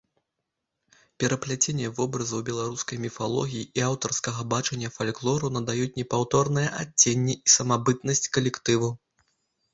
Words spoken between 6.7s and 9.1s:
адценне і самабытнасць калектыву.